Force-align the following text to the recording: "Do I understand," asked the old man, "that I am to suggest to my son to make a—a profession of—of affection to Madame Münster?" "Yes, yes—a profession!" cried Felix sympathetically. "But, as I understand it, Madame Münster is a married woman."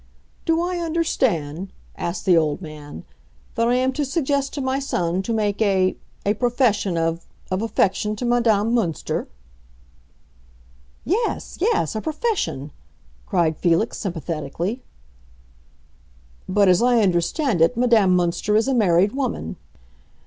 "Do 0.45 0.59
I 0.63 0.77
understand," 0.79 1.71
asked 1.95 2.25
the 2.25 2.35
old 2.35 2.59
man, 2.59 3.03
"that 3.53 3.67
I 3.67 3.75
am 3.75 3.93
to 3.93 4.03
suggest 4.03 4.51
to 4.55 4.59
my 4.59 4.79
son 4.79 5.21
to 5.21 5.31
make 5.31 5.61
a—a 5.61 6.33
profession 6.33 6.97
of—of 6.97 7.61
affection 7.61 8.15
to 8.15 8.25
Madame 8.25 8.73
Münster?" 8.73 9.27
"Yes, 11.05 11.59
yes—a 11.61 12.01
profession!" 12.01 12.71
cried 13.27 13.55
Felix 13.57 13.99
sympathetically. 13.99 14.81
"But, 16.49 16.67
as 16.67 16.81
I 16.81 17.03
understand 17.03 17.61
it, 17.61 17.77
Madame 17.77 18.17
Münster 18.17 18.57
is 18.57 18.67
a 18.67 18.73
married 18.73 19.11
woman." 19.11 19.55